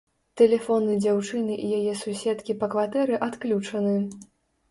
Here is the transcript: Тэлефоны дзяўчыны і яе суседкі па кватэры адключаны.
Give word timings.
Тэлефоны 0.39 0.93
дзяўчыны 1.03 1.57
і 1.67 1.67
яе 1.79 1.93
суседкі 2.03 2.57
па 2.63 2.71
кватэры 2.77 3.19
адключаны. 3.29 3.93